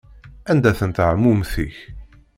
[0.51, 1.77] Anda-tent ɛmumet-ik?